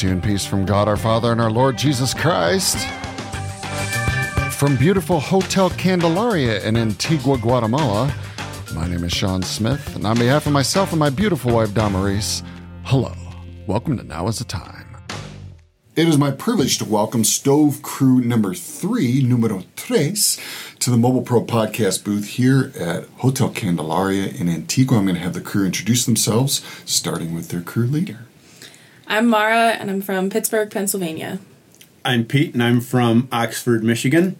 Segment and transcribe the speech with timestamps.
[0.00, 2.88] to you in peace from God our Father and our Lord Jesus Christ.
[4.50, 8.14] From beautiful Hotel Candelaria in Antigua, Guatemala,
[8.74, 12.42] my name is Sean Smith, and on behalf of myself and my beautiful wife, Damaris,
[12.84, 13.12] hello.
[13.66, 14.96] Welcome to Now is the Time.
[15.96, 20.40] It is my privilege to welcome Stove Crew number three, numero tres,
[20.78, 24.96] to the Mobile Pro podcast booth here at Hotel Candelaria in Antigua.
[24.96, 28.20] I'm going to have the crew introduce themselves, starting with their crew leader.
[29.12, 31.40] I'm Mara, and I'm from Pittsburgh, Pennsylvania.
[32.04, 34.36] I'm Pete, and I'm from Oxford, Michigan.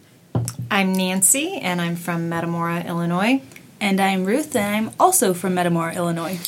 [0.71, 3.41] I'm Nancy, and I'm from Metamora, Illinois.
[3.81, 6.39] And I'm Ruth, and I'm also from Metamora, Illinois.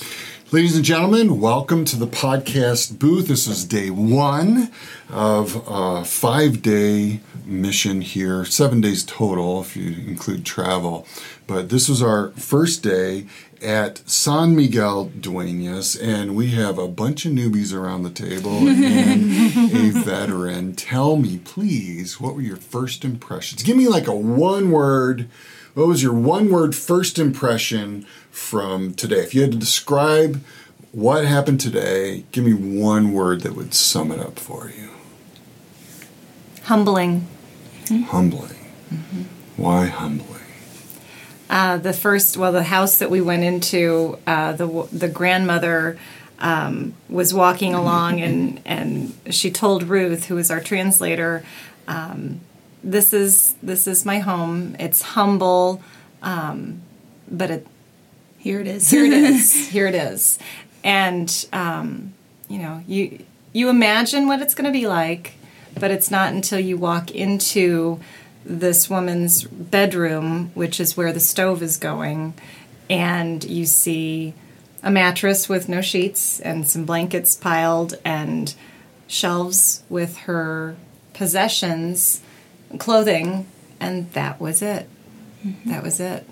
[0.53, 3.27] Ladies and gentlemen, welcome to the podcast booth.
[3.27, 4.71] This is day one
[5.09, 11.05] of a five day mission here, seven days total if you include travel.
[11.45, 13.25] But this was our first day
[13.63, 19.23] at San Miguel Duenas, and we have a bunch of newbies around the table and
[19.73, 20.75] a veteran.
[20.75, 23.63] Tell me, please, what were your first impressions?
[23.63, 25.29] Give me like a one word.
[25.73, 29.19] What was your one word first impression from today?
[29.19, 30.43] If you had to describe
[30.91, 34.89] what happened today, give me one word that would sum it up for you.
[36.63, 37.27] Humbling.
[37.87, 38.71] Humbling.
[38.93, 39.23] Mm-hmm.
[39.57, 40.32] Why humbling?
[41.53, 45.99] Uh, the first, well, the house that we went into, uh, the the grandmother
[46.39, 51.45] um, was walking along, and and she told Ruth, who was our translator,
[51.87, 52.39] um,
[52.83, 54.75] "This is this is my home.
[54.79, 55.83] It's humble,
[56.23, 56.81] um,
[57.29, 57.67] but it
[58.39, 58.89] Here it is.
[58.89, 59.67] here it is.
[59.75, 60.39] here it is."
[60.83, 62.15] And um,
[62.49, 63.19] you know, you
[63.53, 65.33] you imagine what it's going to be like,
[65.79, 67.99] but it's not until you walk into
[68.45, 72.33] this woman's bedroom, which is where the stove is going,
[72.89, 74.33] and you see
[74.81, 78.53] a mattress with no sheets and some blankets piled and
[79.07, 80.75] shelves with her
[81.13, 82.21] possessions,
[82.79, 83.47] clothing,
[83.79, 84.89] and that was it.
[85.45, 85.69] Mm-hmm.
[85.69, 86.27] That was it.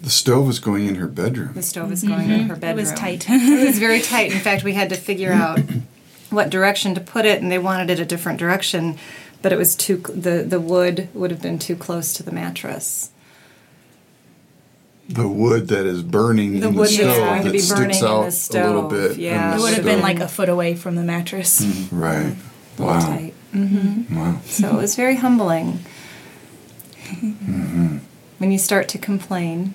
[0.00, 1.52] The stove was going in her bedroom.
[1.54, 2.48] The stove is going in mm-hmm.
[2.48, 2.78] her bedroom.
[2.78, 3.26] It was tight.
[3.28, 4.32] it was very tight.
[4.32, 5.60] In fact, we had to figure out
[6.30, 8.98] what direction to put it, and they wanted it a different direction,
[9.42, 13.10] but it was too the the wood would have been too close to the mattress.
[15.08, 17.58] The wood that is burning The in wood the that's stove going to that be
[17.58, 19.10] sticks burning in out the a little stove, bit.
[19.12, 19.50] in yeah.
[19.50, 21.62] the It would have been like a foot away from the mattress.
[21.90, 22.36] right.
[22.78, 23.00] A little Wow.
[23.00, 23.34] tight.
[24.12, 24.40] Wow.
[24.44, 25.80] So it was very humbling.
[27.06, 27.98] Mm-hmm.
[28.38, 29.74] When you start to complain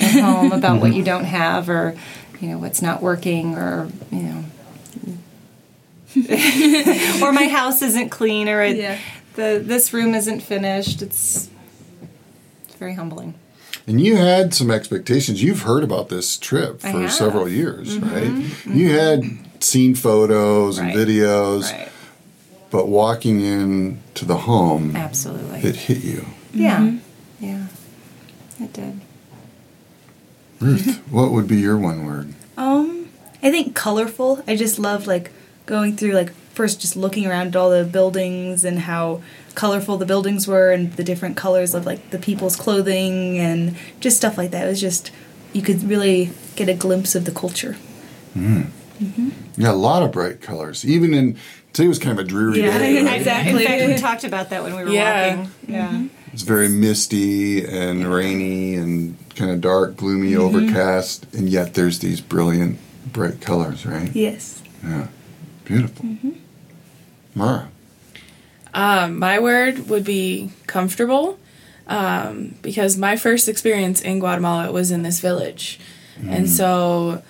[0.00, 1.96] at home about what you don't have, or
[2.40, 4.44] you know what's not working, or you know,
[7.22, 8.98] or my house isn't clean, or it, Yeah.
[9.34, 11.02] the this room isn't finished.
[11.02, 11.48] It's
[12.66, 13.34] it's very humbling.
[13.86, 15.42] And you had some expectations.
[15.42, 18.14] You've heard about this trip for several years, mm-hmm.
[18.14, 18.24] right?
[18.24, 18.76] Mm-hmm.
[18.78, 19.22] You had
[19.64, 20.96] seen photos and Right.
[20.96, 21.88] videos, Right.
[22.70, 25.60] but walking in to the home, Absolutely.
[25.60, 26.26] it hit you.
[26.52, 26.78] yeah.
[26.80, 27.44] Mm-hmm.
[27.44, 27.66] Yeah.
[28.60, 29.00] It did.
[30.60, 32.34] Ruth, what would be your one word?
[32.56, 33.08] Um,
[33.42, 34.42] I think colorful.
[34.46, 35.30] I just love like
[35.68, 39.20] going through like first just looking around at all the buildings and how
[39.54, 44.16] colorful the buildings were and the different colors of like the people's clothing and just
[44.16, 44.66] stuff like that.
[44.66, 45.12] It was just
[45.52, 47.76] you could really get a glimpse of the culture.
[48.34, 48.70] Mm.
[49.00, 49.28] Mm-hmm.
[49.56, 50.84] Yeah, a lot of bright colors.
[50.84, 51.36] Even in
[51.72, 53.02] today was kind of a dreary Yeah, day.
[53.04, 53.16] right?
[53.16, 53.62] exactly.
[53.62, 55.36] In fact, we talked about that when we were Yeah.
[55.36, 55.52] walking.
[55.52, 55.72] Mm-hmm.
[55.72, 56.04] Yeah.
[56.32, 60.40] It's very misty and rainy and kind of dark, gloomy, mm-hmm.
[60.56, 62.78] overcast, and yet there's these brilliant,
[63.12, 64.10] bright colors, right?
[64.14, 64.62] Yes.
[64.84, 65.08] Yeah,
[65.68, 66.06] beautiful.
[67.34, 67.68] Mara,
[68.74, 71.38] Um, my word would be comfortable
[71.86, 75.78] um, because my first experience in Guatemala was in this village.
[76.28, 77.22] And so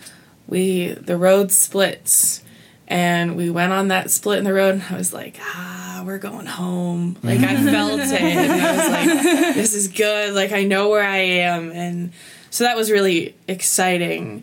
[0.47, 2.43] we, the road splits
[2.87, 6.17] and we went on that split in the road and I was like, ah, we're
[6.17, 7.19] going home.
[7.23, 8.13] Like I felt it.
[8.19, 10.33] And I was like, this is good.
[10.35, 11.71] Like I know where I am.
[11.71, 12.13] And
[12.49, 14.43] so that was really exciting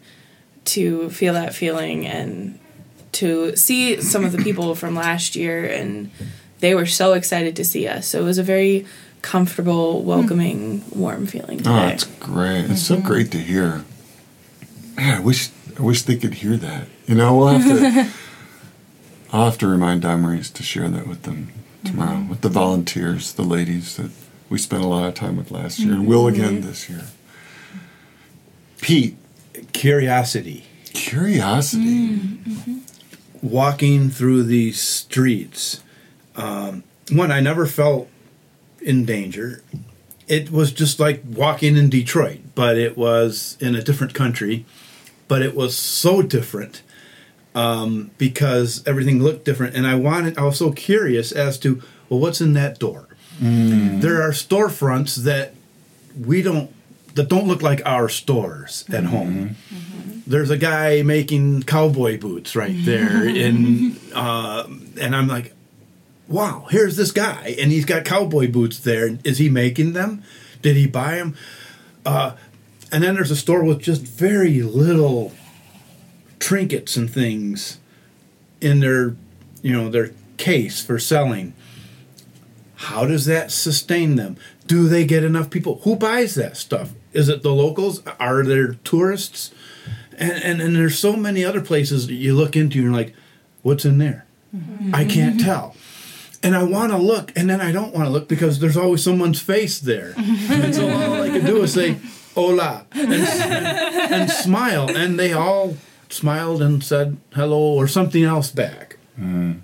[0.65, 2.59] to feel that feeling and
[3.15, 6.11] to see some of the people from last year and
[6.59, 8.07] they were so excited to see us.
[8.07, 8.85] So it was a very
[9.21, 10.07] comfortable, hmm.
[10.07, 11.69] welcoming, warm feeling oh, today.
[11.69, 12.65] oh, that's great.
[12.65, 13.83] It's so great to hear.
[14.95, 16.87] Man, I wish I wish they could hear that.
[17.05, 18.11] You know, we'll have to.
[19.33, 21.51] I'll have to remind Damaris to share that with them
[21.83, 22.29] tomorrow, mm-hmm.
[22.29, 24.11] with the volunteers, the ladies that
[24.49, 26.09] we spent a lot of time with last year, and mm-hmm.
[26.09, 27.03] will again this year.
[28.79, 29.17] Pete,
[29.73, 30.65] Curiosity.
[30.93, 32.17] curiosity.
[32.17, 32.79] Mm-hmm.
[33.41, 35.81] Walking through these streets.
[36.35, 38.07] Um, one, I never felt
[38.81, 39.63] in danger.
[40.27, 44.65] It was just like walking in Detroit, but it was in a different country.
[45.27, 46.81] But it was so different.
[47.55, 50.37] um, because everything looked different, and I wanted.
[50.37, 53.07] I was so curious as to well, what's in that door.
[53.39, 55.53] There are storefronts that
[56.19, 56.69] we don't
[57.15, 59.55] that don't look like our stores at home.
[60.27, 64.67] There's a guy making cowboy boots right there, and uh,
[64.99, 65.53] and I'm like,
[66.27, 69.17] wow, here's this guy, and he's got cowboy boots there.
[69.23, 70.23] Is he making them?
[70.61, 71.35] Did he buy them?
[72.05, 72.35] Uh,
[72.91, 75.33] and then there's a store with just very little
[76.39, 77.79] trinkets and things
[78.61, 79.15] in their,
[79.61, 81.53] you know, their case for selling.
[82.75, 84.37] How does that sustain them?
[84.67, 85.79] Do they get enough people?
[85.83, 86.93] Who buys that stuff?
[87.13, 88.01] Is it the locals?
[88.19, 89.51] Are there tourists?
[90.17, 93.13] And, and, and there's so many other places that you look into and you're like,
[93.61, 94.25] what's in there?
[94.93, 95.75] I can't tell.
[96.43, 99.03] And I want to look, and then I don't want to look because there's always
[99.03, 100.13] someone's face there.
[100.17, 101.97] and so all I can do is say,
[102.35, 104.95] hola, and, and smile.
[104.95, 105.75] And they all
[106.09, 108.97] smiled and said hello or something else back.
[109.19, 109.61] Mm.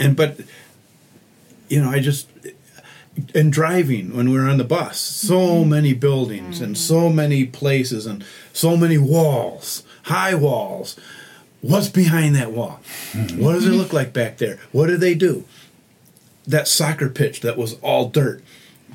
[0.00, 0.40] And, but,
[1.68, 2.28] you know, I just,
[3.34, 5.70] and driving when we were on the bus, so mm-hmm.
[5.70, 10.98] many buildings and so many places and so many walls, high walls.
[11.62, 12.80] What's behind that wall?
[13.36, 14.58] What does it look like back there?
[14.72, 15.44] What do they do?
[16.46, 18.42] That soccer pitch that was all dirt,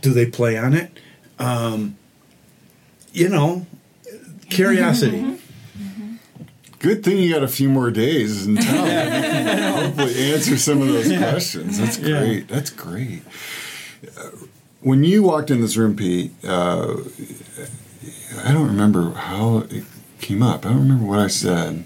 [0.01, 0.91] do they play on it?
[1.37, 1.95] Um,
[3.13, 3.67] you know,
[4.49, 5.37] curiosity.
[6.79, 8.85] Good thing you got a few more days in town.
[8.85, 11.77] You can hopefully answer some of those questions.
[11.79, 12.19] That's Yeah.
[12.19, 12.47] great.
[12.47, 13.21] That's great.
[14.17, 14.29] Uh,
[14.81, 16.95] when you walked in this room, Pete, uh,
[18.43, 19.83] I don't remember how it
[20.19, 20.65] came up.
[20.65, 21.85] I don't remember what I said.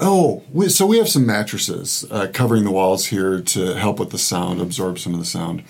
[0.00, 4.10] Oh, we, so we have some mattresses uh, covering the walls here to help with
[4.10, 5.62] the sound, absorb some of the sound.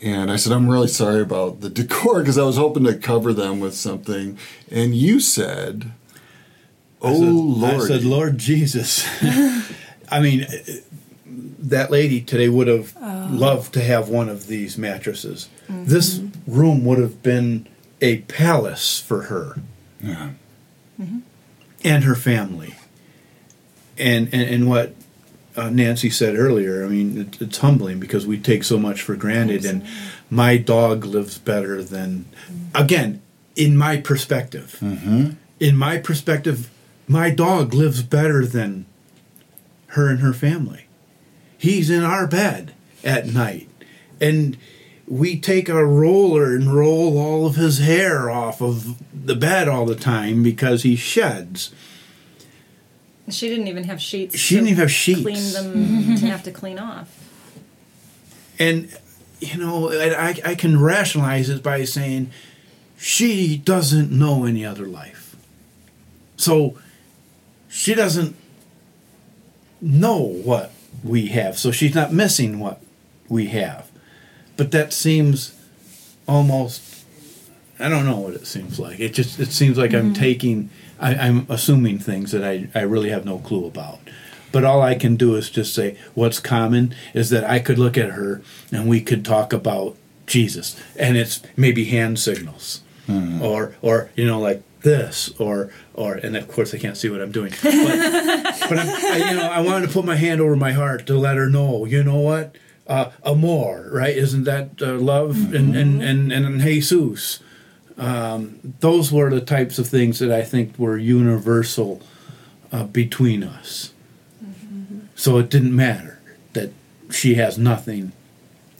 [0.00, 3.32] And I said, I'm really sorry about the decor because I was hoping to cover
[3.32, 4.38] them with something.
[4.70, 5.92] And you said,
[7.00, 7.74] Oh, I said, Lord.
[7.74, 9.06] I said, Lord Jesus.
[10.10, 10.46] I mean,
[11.26, 12.96] that lady today would have
[13.30, 15.48] loved to have one of these mattresses.
[15.68, 17.68] This room would have been
[18.00, 19.60] a palace for her
[20.02, 20.30] Yeah.
[21.84, 22.74] and her family.
[23.96, 24.94] And and, and what
[25.56, 29.16] uh, Nancy said earlier, I mean, it, it's humbling because we take so much for
[29.16, 29.64] granted.
[29.64, 29.84] And
[30.30, 32.26] my dog lives better than,
[32.74, 33.20] again,
[33.56, 34.78] in my perspective.
[35.58, 36.70] In my perspective,
[37.08, 38.86] my dog lives better than
[39.88, 40.86] her and her family.
[41.56, 42.72] He's in our bed
[43.02, 43.68] at night.
[44.20, 44.56] And
[45.08, 49.86] we take a roller and roll all of his hair off of the bed all
[49.86, 51.72] the time because he sheds.
[53.30, 54.36] She didn't even have sheets.
[54.36, 55.22] She didn't even have sheets.
[55.22, 57.14] Clean them to have to clean off.
[58.58, 58.94] And,
[59.40, 62.30] you know, I, I can rationalize it by saying
[62.96, 65.36] she doesn't know any other life.
[66.36, 66.78] So
[67.68, 68.34] she doesn't
[69.80, 70.72] know what
[71.04, 71.58] we have.
[71.58, 72.80] So she's not missing what
[73.28, 73.87] we have.
[74.58, 75.58] But that seems
[76.26, 77.04] almost,
[77.80, 79.00] I don't know what it seems like.
[79.00, 80.20] It just, it seems like I'm mm-hmm.
[80.20, 80.70] taking,
[81.00, 84.00] I, I'm assuming things that I, I really have no clue about.
[84.52, 87.96] But all I can do is just say what's common is that I could look
[87.96, 89.96] at her and we could talk about
[90.26, 93.42] Jesus, and it's maybe hand signals, hmm.
[93.42, 97.20] or or you know like this, or or and of course I can't see what
[97.20, 100.54] I'm doing, but, but I'm, I, you know I wanted to put my hand over
[100.56, 102.56] my heart to let her know, you know what,
[102.88, 104.16] uh, amor, right?
[104.16, 107.40] Isn't that uh, love and, and and and Jesus?
[107.96, 112.00] Um, those were the types of things that I think were universal
[112.70, 113.92] uh, between us.
[115.16, 116.20] So it didn't matter
[116.52, 116.70] that
[117.10, 118.12] she has nothing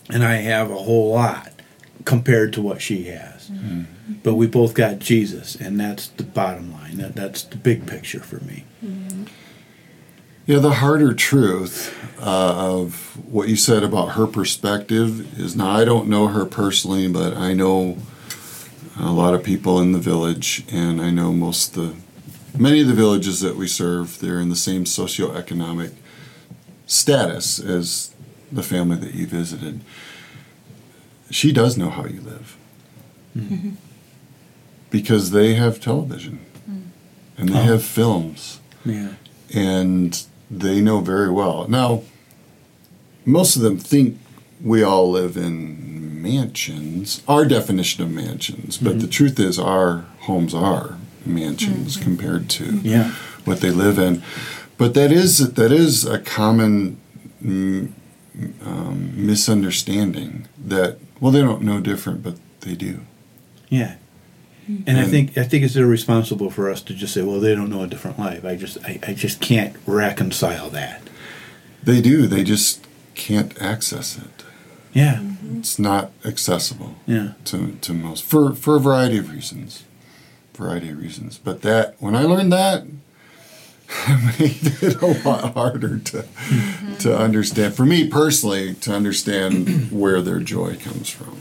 [0.09, 1.53] and I have a whole lot
[2.05, 3.51] compared to what she has.
[4.23, 6.97] But we both got Jesus, and that's the bottom line.
[6.99, 8.65] That, that's the big picture for me.
[10.49, 12.25] Yeah, the harder truth uh,
[12.57, 17.37] of what you said about her perspective is now I don't know her personally, but
[17.37, 17.99] I know
[18.99, 21.95] a lot of people in the village, and I know most of
[22.55, 24.21] the many of the villages that we serve.
[24.21, 25.93] They're in the same socioeconomic
[26.87, 28.15] status as
[28.51, 29.83] the family that you visited.
[31.31, 32.57] She does know how you live
[34.91, 36.41] because they have television
[37.37, 37.63] and they Oh.
[37.65, 39.11] have films Yeah.
[39.55, 40.19] and
[40.51, 41.67] they know very well.
[41.69, 42.03] Now,
[43.25, 44.19] most of them think
[44.63, 50.55] we all live in mansions, our definition of mansions, but the truth is, our homes
[50.55, 53.13] are mansions compared to Yeah.
[53.45, 54.23] what they live in.
[54.79, 56.99] But that is that is a common
[57.45, 57.93] mm,
[58.65, 63.01] um, misunderstanding that well, they don't know different, but they do.
[63.69, 63.95] Yeah.
[64.87, 65.11] And I mm.
[65.11, 67.87] think I think it's irresponsible for us to just say, "Well, they don't know a
[67.87, 71.09] different life." I just I, I just can't reconcile that.
[71.83, 72.27] They do.
[72.27, 74.45] They just can't access it.
[74.93, 75.59] Yeah, mm-hmm.
[75.61, 77.33] It's not accessible yeah.
[77.47, 79.85] to, to most for for a variety of reasons.
[80.55, 81.39] Variety of reasons.
[81.39, 82.85] But that when I learned that
[84.09, 86.97] it made it a lot harder to mm-hmm.
[86.97, 91.41] to understand for me personally to understand where their joy comes from.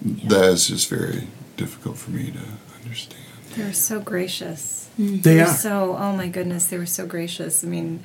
[0.00, 2.40] That is just very difficult for me to
[2.82, 3.24] understand.
[3.54, 4.88] They were so gracious.
[4.98, 5.46] They were are.
[5.46, 7.62] so oh my goodness, they were so gracious.
[7.62, 8.02] I mean,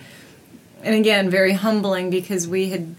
[0.84, 2.96] and again, very humbling because we had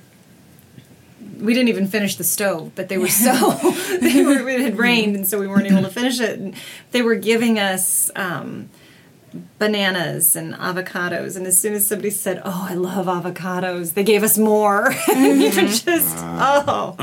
[1.38, 3.50] we didn't even finish the stove, but they were so
[4.00, 6.38] they were it had rained and so we weren't able to finish it.
[6.38, 6.54] And
[6.92, 8.70] they were giving us um,
[9.58, 14.22] bananas and avocados, and as soon as somebody said, "Oh, I love avocados," they gave
[14.22, 14.94] us more.
[15.14, 16.94] and you were just oh,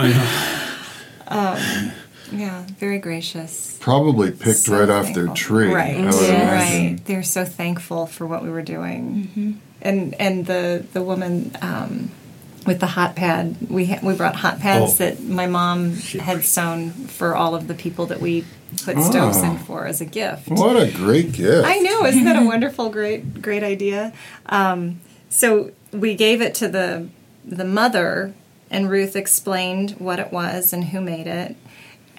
[1.28, 1.92] um,
[2.32, 3.78] yeah, very gracious.
[3.80, 5.68] Probably picked So right off their tree.
[5.74, 6.88] Right, I would imagine.
[6.96, 7.06] right.
[7.06, 12.12] They're so thankful for what we were doing, and and the the woman um,
[12.66, 13.56] with the hot pad.
[13.70, 14.96] We ha- we brought hot pads Oh.
[14.98, 18.46] that my mom had sewn for all of the people that we
[18.86, 19.52] put stoves Oh.
[19.52, 20.48] in for as a gift.
[20.50, 21.66] What a great gift.
[21.68, 24.14] I know, isn't that a wonderful, great, great idea?
[24.46, 27.08] Um, so we gave it to the
[27.44, 28.34] the mother,
[28.70, 31.56] and Ruth explained what it was and who made it,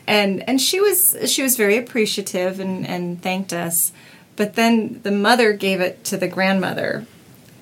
[0.07, 3.93] and and she was she was very appreciative and and thanked us,
[4.37, 7.07] but then the mother gave it to the grandmother,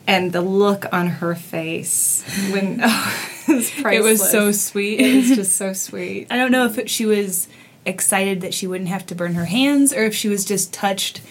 [0.07, 5.01] and the look on her face when oh, it was It was so sweet.
[5.01, 6.27] It was just so sweet.
[6.31, 7.49] I don't know if it, she was
[7.85, 11.23] excited that she wouldn't have to burn her hands or if she was just touched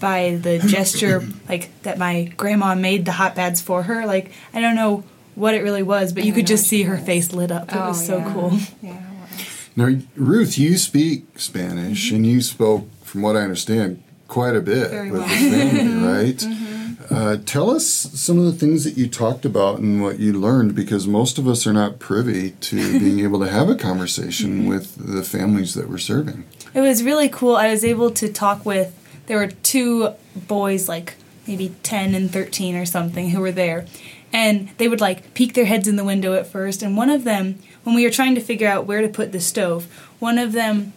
[0.00, 4.06] by the gesture like that my grandma made the hot pads for her.
[4.06, 5.04] Like I don't know
[5.34, 7.04] what it really was, but you could just see her mean.
[7.04, 7.70] face lit up.
[7.70, 8.32] It oh, was so Oh, yeah.
[8.32, 8.58] cool.
[8.82, 9.11] Yeah.
[9.76, 12.16] Now, Ruth, you speak Spanish, Mm-hmm.
[12.16, 15.28] and you spoke, from what I understand, quite a bit Very with well.
[15.38, 15.50] Mm-hmm.
[15.50, 16.46] the family, right?
[17.10, 20.74] Uh, tell us some of the things that you talked about and what you learned,
[20.74, 23.86] because most of us are not privy to being able to have a Mm-hmm.
[23.88, 26.44] conversation with the families that we're serving.
[26.74, 27.56] It was really cool.
[27.56, 28.94] I was able to talk with
[29.26, 30.10] there were two
[30.48, 31.14] boys like
[31.46, 33.84] maybe 10 and 13 or something who were there.
[34.32, 36.82] And they would like peek their heads in the window at first.
[36.82, 39.40] And one of them when we were trying to figure out where to put the
[39.40, 39.84] stove,
[40.18, 40.92] one of them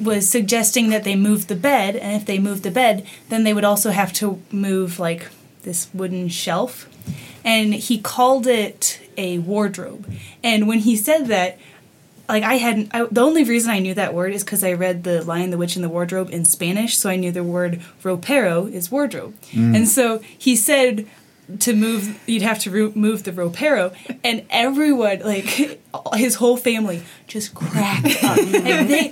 [0.00, 1.96] was suggesting that they move the bed.
[1.96, 5.28] And if they moved the bed, then they would also have to move like
[5.62, 6.88] this wooden shelf.
[7.44, 10.12] And he called it a wardrobe.
[10.42, 11.58] And when he said that,
[12.28, 15.04] like I hadn't I, the only reason I knew that word is because I read
[15.04, 18.68] the Lion, the Witch, and the Wardrobe in Spanish, so I knew the word ropero
[18.70, 19.76] is wardrobe, mm.
[19.76, 21.06] and so he said
[21.60, 25.44] to move you'd have to ro- move the ropero, and everyone like
[26.14, 28.36] his whole family just cracked up.
[28.46, 29.10] Like, they,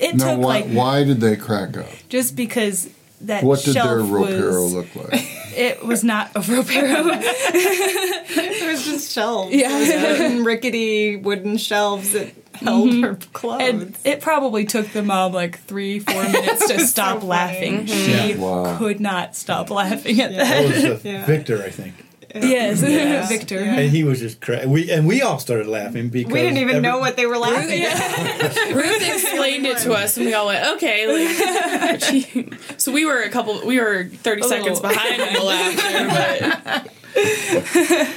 [0.00, 1.86] it Now, took why, like why did they crack up?
[2.08, 2.88] just because
[3.22, 5.24] that What did shelf their ropero was, look like?
[5.56, 7.10] It was not a ropero.
[7.14, 9.54] it was just shelves.
[9.54, 9.68] Yeah.
[9.68, 13.62] There was wooden, rickety wooden shelves that held her clothes.
[13.62, 17.28] And it probably took the mom like three, four minutes to stop funny.
[17.28, 17.86] laughing.
[17.86, 18.36] She Yeah.
[18.36, 18.78] Wow.
[18.78, 20.64] could not stop laughing at That that.
[20.64, 21.24] was uh, Yeah.
[21.26, 21.94] Victor, I think.
[22.36, 23.28] Yes, Yeah.
[23.28, 23.60] Victor.
[23.60, 26.76] And he was just cra- we and we all started laughing because we didn't even
[26.76, 28.74] every- know what they were laughing at.
[28.74, 33.30] Ruth explained it to us, and we all went, "Okay." Like, so we were a
[33.30, 33.64] couple.
[33.64, 34.90] We were thirty A seconds little.
[34.90, 38.10] behind in the laughter, but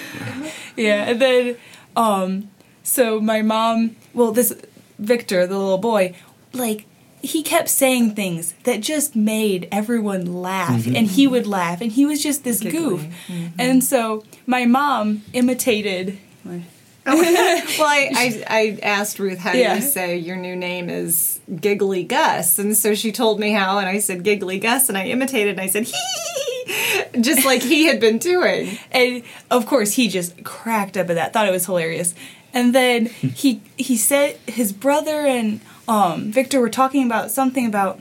[0.76, 1.58] Yeah, and then
[1.96, 2.50] um
[2.84, 4.54] so my mom, well this
[5.00, 6.16] Victor, the little boy,
[6.54, 6.86] like
[7.22, 10.96] he kept saying things that just made everyone laugh mm-hmm.
[10.96, 13.02] and he would laugh and he was just this goof.
[13.02, 13.48] Mm-hmm.
[13.60, 16.62] And so my mom imitated oh.
[17.08, 19.76] well, I, I, I asked Ruth, how do Yeah.
[19.76, 22.60] you say your new name is Giggly Gus?
[22.60, 25.62] And so she told me how, and I said Giggly Gus, and I imitated, and
[25.62, 28.78] I said, hee, just like he had been doing.
[28.92, 32.14] and of course he just cracked up at that thought it was hilarious
[32.58, 38.00] and then he he said his brother and um, victor were talking about something about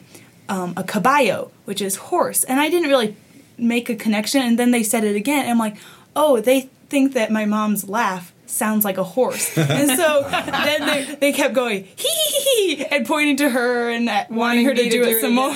[0.48, 2.42] um, a caballo which is horse.
[2.44, 3.16] And i didn't really
[3.58, 4.40] make a connection.
[4.40, 5.42] And then they said it again.
[5.42, 5.76] And i'm like
[6.14, 9.56] oh they think that my mom's laugh sounds like a horse.
[9.76, 14.08] And so then they, they kept going hee hee hee and pointing to her and
[14.08, 15.52] uh, wanting her to me do it some more.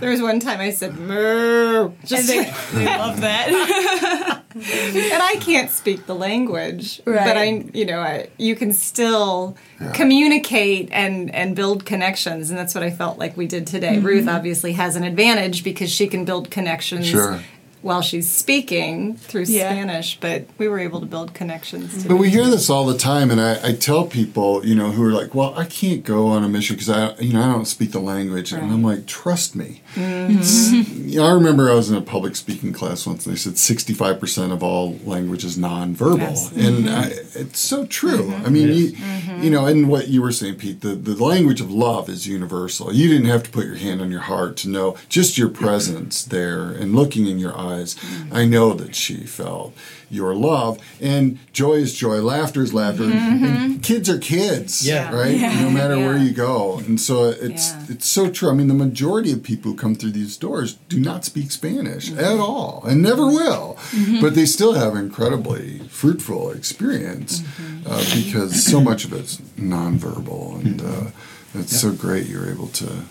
[0.00, 5.70] There was one time I said, moo, just they, they love that and I can't
[5.70, 7.24] speak the language, Right.
[7.26, 9.56] but I, you know, I, you can still
[9.94, 13.96] communicate and and build connections, and that's what I felt like we did today.
[13.96, 14.06] Mm-hmm.
[14.06, 17.40] Ruth obviously has an advantage because she can build connections Sure.
[17.84, 19.68] While she's speaking through Yeah.
[19.70, 22.02] Spanish, but we were able to build connections.
[22.02, 24.90] To But we hear this all the time, and I, I tell people, you know,
[24.90, 27.52] who are like, "Well, I can't go on a mission because I, you know, I
[27.52, 30.30] don't speak the language," and I'm like, "Trust me." Mm-hmm.
[30.38, 33.38] It's- you know, I remember I was in a public speaking class once, and they
[33.38, 36.52] said 65 percent of all language is nonverbal, Yes.
[36.52, 36.88] and mm-hmm.
[36.88, 37.04] I,
[37.38, 38.30] it's so true.
[38.30, 38.46] Mm-hmm.
[38.46, 38.96] I mean, you,
[39.42, 42.92] you know, and what you were saying, Pete, the the language of love is universal.
[42.92, 46.24] You didn't have to put your hand on your heart to know just your presence
[46.24, 47.96] there and looking in your eyes.
[48.32, 49.74] I know that she felt
[50.14, 53.04] your love, and joy is joy, laughter is laughter.
[53.04, 53.78] and mm-hmm.
[53.80, 55.14] kids are kids, Yeah.
[55.14, 55.38] right?
[55.62, 57.86] No matter where you go, and so it's Yeah.
[57.90, 58.50] it's so true.
[58.50, 62.10] I mean, the majority of people who come through these doors do not speak Spanish
[62.10, 62.20] mm-hmm.
[62.20, 63.36] at all, and never mm-hmm.
[63.36, 64.20] will.
[64.20, 67.42] But they still have incredibly fruitful experience
[67.86, 71.10] uh, because so much of it's nonverbal, and uh,
[71.54, 73.04] it's so great you're able to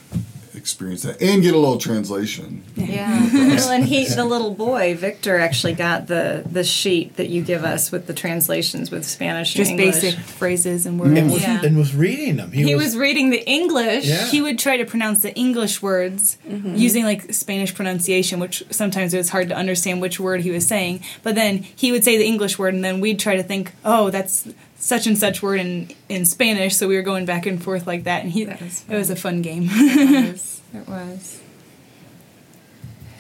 [0.63, 2.63] experience that and get a little translation.
[2.77, 3.27] Yeah.
[3.33, 7.65] well, and he, the little boy, Victor, actually got the the sheet that you give
[7.65, 10.01] us with the translations with Spanish Just and English.
[10.01, 11.33] basic phrases and and words.
[11.33, 11.65] was, Yeah.
[11.65, 12.53] and was reading them.
[12.53, 14.05] He was reading the English.
[14.05, 14.25] Yeah.
[14.27, 16.75] He would try to pronounce the English words mm-hmm.
[16.75, 20.65] using like Spanish pronunciation, which sometimes it was hard to understand which word he was
[20.65, 21.03] saying.
[21.23, 24.09] But then he would say the English word, and then we'd try to think, oh,
[24.09, 24.47] that's
[24.83, 26.75] such and such word in in Spanish.
[26.75, 29.09] So we were going back and forth like that, and he That was it was
[29.09, 29.67] a fun game.
[29.71, 30.49] It was.
[30.73, 31.39] It was.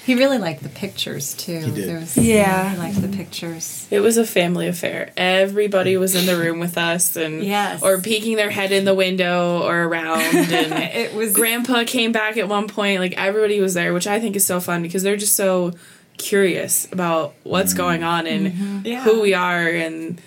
[0.05, 1.59] He really liked the pictures too.
[1.59, 1.87] He did.
[1.87, 2.71] There was, Yeah.
[2.71, 3.87] he liked the pictures.
[3.91, 5.11] It was a family affair.
[5.15, 7.83] Everybody was in the room with us and Yes.
[7.83, 12.37] or peeking their head in the window or around and It was grandpa came back
[12.37, 15.15] at one point like everybody was there which I think is so fun because they're
[15.15, 15.73] just so
[16.17, 17.83] curious about what's mm-hmm.
[17.83, 18.79] going on and mm-hmm.
[18.85, 19.03] Yeah.
[19.03, 20.19] who we are and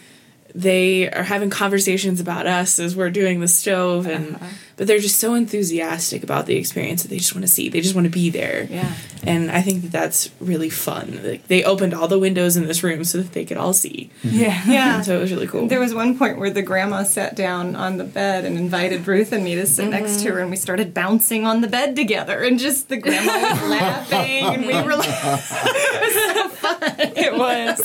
[0.57, 4.47] they are having conversations about us as we're doing the stove and uh-huh.
[4.77, 7.69] but they're just so enthusiastic about the experience that they just want to see.
[7.69, 8.67] They just want to be there.
[8.71, 8.95] Yeah.
[9.23, 11.21] and i think that that's really fun.
[11.23, 14.11] Like they opened all the windows in this room so that they could all see.
[14.23, 14.37] Mm-hmm.
[14.37, 14.63] Yeah.
[14.77, 14.97] Yeah.
[14.97, 15.69] and so it was really cool.
[15.69, 19.33] There was one point where the grandma sat down on the bed and invited Ruth
[19.33, 20.43] and me to sit next to her, mm-hmm.
[20.43, 24.67] and we started bouncing on the bed together, and just the grandma was laughing, and
[24.67, 25.09] we were like,
[27.17, 27.79] it was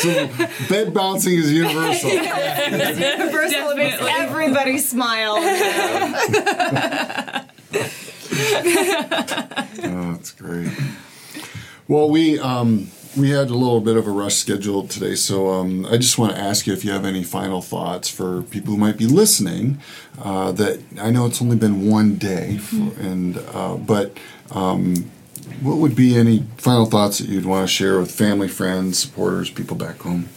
[0.00, 0.28] So
[0.68, 2.10] bed bouncing is universal.
[2.10, 5.36] universal, it makes everybody smile.
[9.86, 10.72] Oh, that's great.
[11.86, 15.86] Well, we um, we had a little bit of a rush schedule today, so um,
[15.86, 18.78] I just want to ask you if you have any final thoughts for people who
[18.78, 19.78] might be listening.
[20.20, 24.16] Uh, that I know it's only been one day, for, and uh, but
[24.50, 25.10] um,
[25.60, 29.50] what would be any final thoughts that you'd want to share with family, friends, supporters,
[29.50, 30.28] people back home?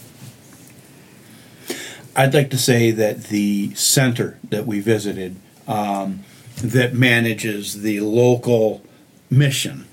[2.16, 6.24] I'd like to say that the center that we visited, um,
[6.56, 8.82] that manages the local
[9.30, 9.86] mission,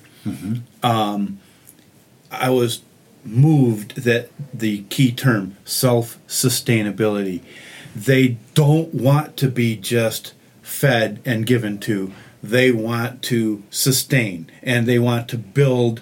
[0.82, 1.40] um,
[2.32, 2.82] I was
[3.24, 7.42] moved that the key term self sustainability.
[7.96, 12.12] They don't want to be just fed and given to.
[12.50, 16.02] They want to sustain and they want to build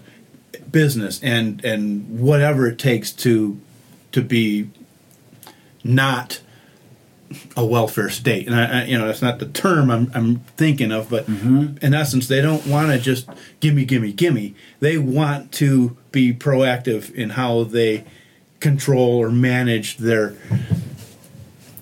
[0.72, 3.60] business and and whatever it takes to
[4.12, 4.70] to be
[5.84, 6.42] not
[7.58, 8.48] a welfare state.
[8.48, 11.84] And I, I you know, that's not the term I'm, I'm thinking of, but mm-hmm.
[11.84, 13.28] in essence, they don't want to just
[13.60, 14.56] gimme, gimme, gimme.
[14.80, 18.06] They want to be proactive in how they
[18.60, 20.36] control or manage their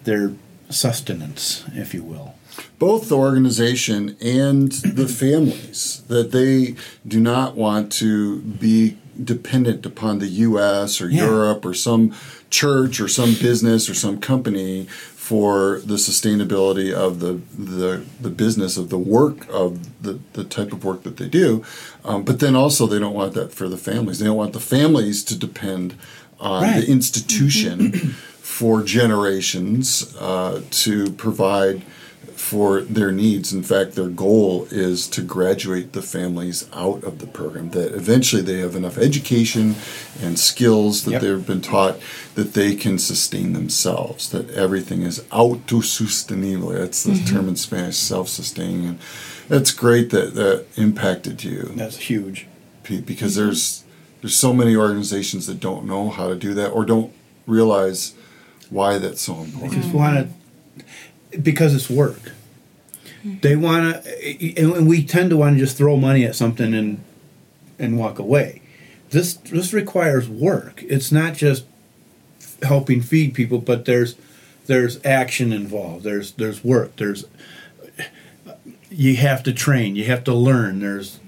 [0.04, 0.34] their
[0.70, 2.36] sustenance, if you will.
[2.80, 6.76] Both the organization and the families that they
[7.08, 11.26] do not want to be dependent upon the US or Yeah.
[11.26, 12.14] Europe or some
[12.50, 14.86] church or some business or some company
[15.16, 20.74] for the sustainability of the the, the business of the work of the, the type
[20.74, 21.64] of work that they do
[22.04, 24.60] um, but then also they don't want that for the families they don't want the
[24.60, 25.96] families to depend
[26.40, 26.82] on Right.
[26.82, 27.92] the institution
[28.42, 31.84] for generations uh, to provide
[32.42, 33.54] for their needs.
[33.54, 38.42] In fact, their goal is to graduate the families out of the program, that eventually
[38.42, 39.76] they have enough education
[40.22, 41.22] and skills that Yep.
[41.22, 41.98] they've been taught
[42.34, 46.74] that they can sustain themselves, that everything is autosostenible.
[46.74, 47.36] That's the mm-hmm.
[47.36, 48.86] term in Spanish, self sustaining.
[48.86, 49.00] And
[49.48, 51.72] that's great that that impacted you.
[51.76, 52.48] That's huge.
[52.84, 53.84] Pete, because there's
[54.22, 57.14] there's so many organizations that don't know how to do that or don't
[57.46, 58.14] realize
[58.70, 59.74] why that's so They important.
[59.82, 60.34] just want to,
[61.42, 62.32] because it's work.
[63.24, 67.04] They want to, and we tend to want to just throw money at something and
[67.78, 68.62] and walk away.
[69.12, 70.82] This this requires work.
[70.84, 71.66] It's not just
[72.64, 74.16] helping feed people, but there's
[74.66, 76.04] there's action involved.
[76.04, 76.96] There's there's work.
[76.96, 77.26] There's
[78.90, 79.96] you have to train.
[79.96, 80.80] You have to learn.
[80.80, 81.20] There's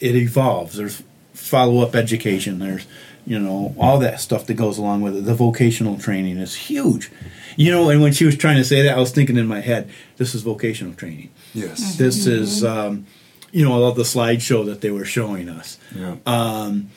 [0.00, 0.76] it evolves.
[0.76, 2.58] There's follow up education.
[2.58, 2.86] There's
[3.26, 5.24] you know all that stuff that goes along with it.
[5.24, 7.10] The vocational training is huge.
[7.56, 9.60] You know, and when she was trying to say that, I was thinking in my
[9.60, 11.30] head, this is vocational training.
[11.52, 11.96] Yes.
[11.96, 13.06] This is, um,
[13.52, 15.78] you know, I love the slideshow that they were showing us.
[15.94, 16.16] Yeah.
[16.26, 16.90] Um,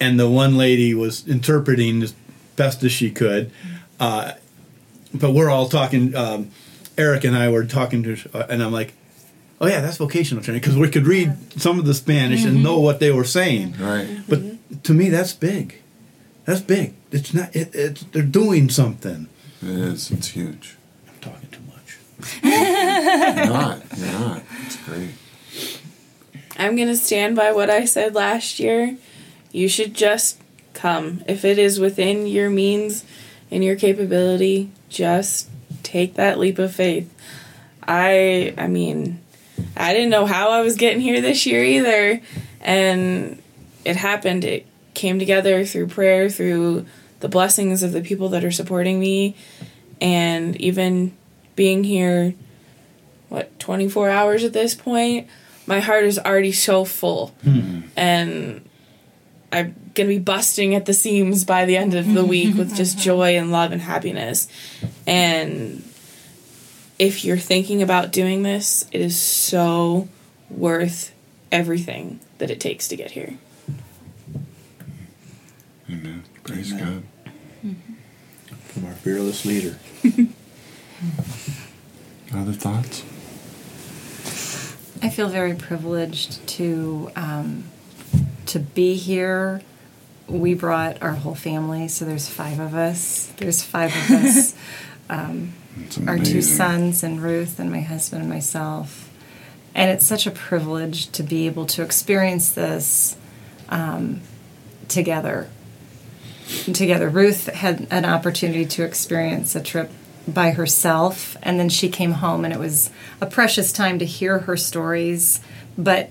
[0.00, 2.14] and the one lady was interpreting as
[2.56, 3.50] best as she could.
[3.98, 4.32] Uh,
[5.14, 6.50] but we're all talking, um,
[6.98, 8.92] Eric and I were talking to, uh, and I'm like,
[9.62, 12.80] oh yeah, that's vocational training because we could read some of the Spanish and know
[12.80, 13.76] what they were saying.
[13.78, 14.20] Right.
[14.28, 14.51] But
[14.82, 15.80] to me, that's big.
[16.44, 16.94] That's big.
[17.10, 17.54] It's not.
[17.54, 19.28] It, it's they're doing something.
[19.62, 20.10] It is.
[20.10, 20.76] It's huge.
[21.08, 21.98] I'm talking too much.
[22.42, 23.82] You're not.
[23.96, 24.42] You're not.
[24.66, 25.10] It's great.
[26.56, 28.96] I'm going to stand by what I said last year.
[29.52, 30.38] You should just
[30.74, 31.22] come.
[31.26, 33.04] If it is within your means
[33.50, 35.48] and your capability, just
[35.82, 37.12] take that leap of faith.
[37.86, 39.20] I I mean,
[39.76, 42.20] I didn't know how I was getting here this year either,
[42.60, 43.41] and
[43.84, 44.44] it happened.
[44.44, 46.86] It came together through prayer, through
[47.20, 49.36] the blessings of the people that are supporting me,
[50.00, 51.16] and even
[51.54, 52.34] being here
[53.28, 55.28] what 24 hours at this point
[55.66, 57.28] my heart is already so full.
[57.42, 57.80] Hmm.
[57.96, 58.68] And
[59.52, 62.98] i'm gonna be busting at the seams by the end of the week with just
[63.08, 64.48] joy and love and happiness.
[65.06, 65.84] And
[66.98, 70.08] if you're thinking about doing this it is so
[70.50, 71.12] worth
[71.50, 73.38] everything that it takes to get here
[75.90, 76.24] Amen.
[76.44, 77.06] Praise Amen.
[77.62, 77.76] God.
[78.66, 79.78] From our fearless leader.
[82.34, 83.02] Other thoughts?
[85.02, 87.64] I feel very privileged to um,
[88.46, 89.62] to be here.
[90.28, 93.32] We brought our whole family, so there's five of us.
[93.36, 94.54] There's five of us.
[95.10, 95.52] Um,
[96.06, 99.10] our two sons and Ruth and my husband and myself.
[99.74, 103.16] And it's such a privilege to be able to experience this
[103.68, 104.22] um,
[104.88, 105.50] together.
[106.72, 109.90] Together, Ruth had an opportunity to experience a trip
[110.26, 114.40] by herself, and then she came home, and it was a precious time to hear
[114.40, 115.40] her stories.
[115.76, 116.10] But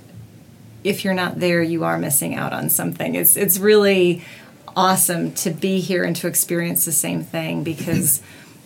[0.84, 3.16] if you're not there, you are missing out on something.
[3.16, 4.24] It's it's really
[4.76, 8.22] awesome to be here and to experience the same thing because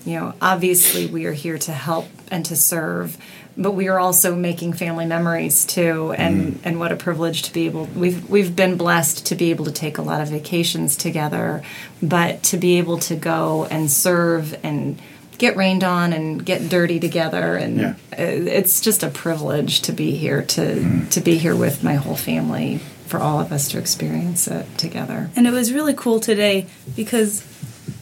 [0.05, 3.17] you know obviously we are here to help and to serve
[3.57, 7.65] but we are also making family memories too and and what a privilege to be
[7.65, 11.61] able we've we've been blessed to be able to take a lot of vacations together
[12.01, 14.99] but to be able to go and serve and
[15.37, 17.89] get rained on and get dirty together and Yeah.
[18.13, 18.21] uh,
[18.59, 22.79] it's just a privilege to be here to to be here with my whole family
[23.07, 26.65] for all of us to experience it together And it was really cool today
[26.95, 27.43] because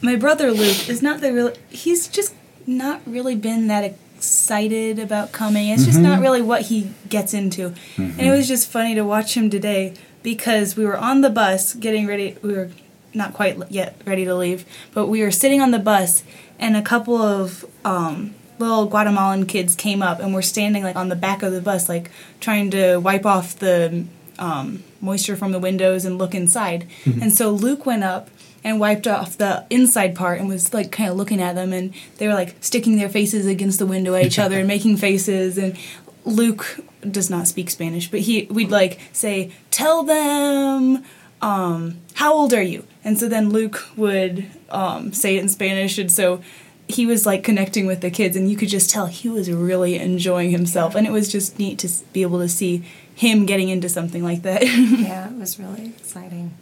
[0.00, 1.52] my brother Luke is not the real.
[1.68, 2.34] He's just
[2.66, 3.84] not really been that
[4.24, 5.68] excited about coming.
[5.68, 7.74] It's just not really what he gets into.
[7.98, 11.74] And it was just funny to watch him today because we were on the bus
[11.74, 12.36] getting ready.
[12.42, 12.70] We were
[13.12, 16.24] not quite yet ready to leave, but we were sitting on the bus,
[16.58, 21.10] and a couple of um, little Guatemalan kids came up and were standing like on
[21.10, 22.10] the back of the bus, like
[22.40, 24.06] trying to wipe off the
[24.38, 26.86] um, moisture from the windows and look inside.
[27.04, 28.30] And so Luke went up
[28.64, 31.94] and wiped off the inside part and was like kind of looking at them, and
[32.18, 35.58] they were like sticking their faces against the window at each other and making faces.
[35.58, 35.78] And
[36.24, 41.04] Luke does not speak Spanish, but he we'd like say, "Tell them."
[41.44, 42.86] um, how old are you?
[43.04, 46.42] And so then Luke would um, say it in Spanish, and so
[46.88, 49.96] he was like connecting with the kids, and you could just tell he was really
[49.96, 52.82] enjoying himself, and it was just neat to be able to see
[53.14, 54.62] him getting into something like that.
[54.66, 56.52] yeah it was really exciting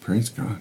[0.00, 0.60] Praise God.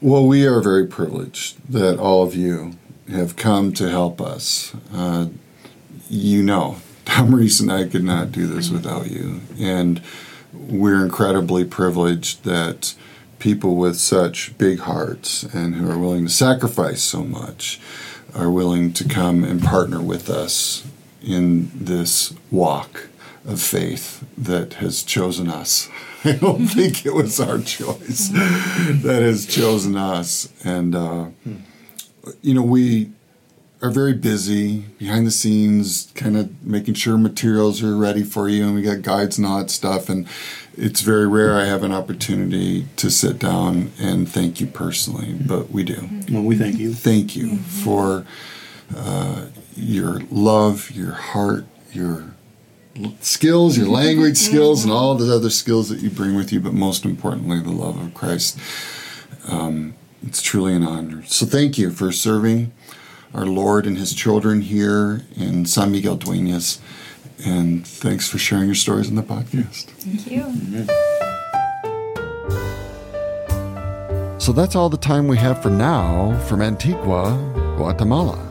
[0.00, 2.72] Well, we are very privileged that all of you
[3.10, 4.74] have come to help us.
[4.92, 5.28] Uh,
[6.08, 9.40] you know, Damaris and I could not do this without you.
[9.58, 10.00] And
[10.52, 12.94] we're incredibly privileged that
[13.38, 17.80] people with such big hearts and who are willing to sacrifice so much
[18.34, 20.86] are willing to come and partner with us
[21.22, 23.08] in this walk
[23.46, 25.88] of faith that has chosen us.
[26.24, 30.52] I don't think it was our choice that has chosen us.
[30.64, 31.26] And, uh,
[32.42, 33.10] you know, we
[33.82, 38.66] are very busy behind the scenes, kind of making sure materials are ready for you,
[38.66, 40.10] and we got guides and all that stuff.
[40.10, 40.28] And
[40.76, 45.70] it's very rare I have an opportunity to sit down and thank you personally, but
[45.70, 46.92] we do Well, we thank you.
[46.92, 48.26] thank you for
[48.94, 52.29] uh, your love, your heart, your l-
[53.20, 56.72] skills, your language skills, and all the other skills that you bring with you, but
[56.72, 58.58] most importantly, the love of Christ.
[59.48, 61.24] Um, it's truly an honor.
[61.26, 62.72] So thank you for serving
[63.32, 66.80] our Lord and His children here in San Miguel Duenas.
[67.44, 69.84] And thanks for sharing your stories in the podcast.
[69.84, 70.86] Thank you.
[74.38, 77.36] So that's all the time we have for now from Antigua,
[77.76, 78.46] Guatemala.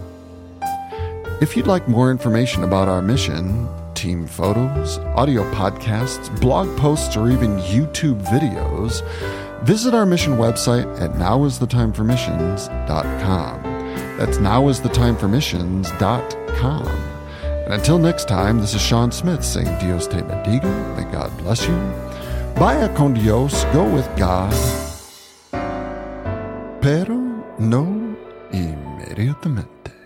[1.41, 3.67] If you'd like more information about our mission,
[3.99, 9.03] team photos, audio podcasts, blog posts, or even YouTube videos,
[9.63, 13.63] visit our mission website at nowisthetime4missions.com.
[14.17, 16.87] That's nowisthetime4missions.com.
[17.65, 21.67] And until next time, this is Sean Smith saying Dios te bendiga, may God bless
[21.67, 21.75] you.
[22.55, 24.53] Vaya con Dios, go with God.
[26.81, 27.17] Pero
[27.59, 28.15] no
[28.53, 29.98] inmediatamente.